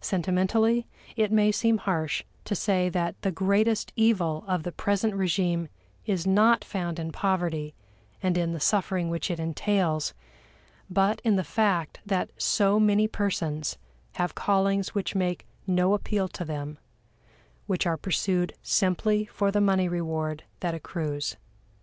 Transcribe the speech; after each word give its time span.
Sentimentally, 0.00 0.86
it 1.16 1.30
may 1.30 1.52
seem 1.52 1.76
harsh 1.76 2.24
to 2.46 2.54
say 2.54 2.88
that 2.88 3.14
the 3.20 3.30
greatest 3.30 3.92
evil 3.94 4.42
of 4.48 4.62
the 4.62 4.72
present 4.72 5.14
regime 5.14 5.68
is 6.06 6.26
not 6.26 6.64
found 6.64 6.98
in 6.98 7.12
poverty 7.12 7.74
and 8.22 8.38
in 8.38 8.52
the 8.52 8.58
suffering 8.58 9.10
which 9.10 9.30
it 9.30 9.38
entails, 9.38 10.14
but 10.88 11.20
in 11.24 11.36
the 11.36 11.44
fact 11.44 12.00
that 12.06 12.30
so 12.38 12.80
many 12.80 13.06
persons 13.06 13.76
have 14.12 14.34
callings 14.34 14.94
which 14.94 15.14
make 15.14 15.46
no 15.66 15.92
appeal 15.92 16.26
to 16.26 16.42
them, 16.46 16.78
which 17.66 17.86
are 17.86 17.98
pursued 17.98 18.54
simply 18.62 19.26
for 19.26 19.50
the 19.50 19.60
money 19.60 19.88
reward 19.88 20.44
that 20.60 20.74
accrues. 20.74 21.36